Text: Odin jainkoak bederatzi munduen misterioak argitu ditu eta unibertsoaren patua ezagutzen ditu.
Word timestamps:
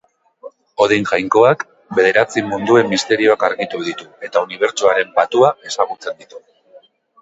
Odin 0.85 1.05
jainkoak 1.11 1.65
bederatzi 1.99 2.43
munduen 2.49 2.91
misterioak 2.95 3.47
argitu 3.51 3.85
ditu 3.93 4.11
eta 4.31 4.47
unibertsoaren 4.51 5.17
patua 5.23 5.57
ezagutzen 5.73 6.23
ditu. 6.23 6.47